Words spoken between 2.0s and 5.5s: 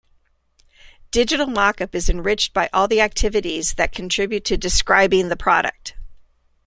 enriched by all the activities that contribute to describing the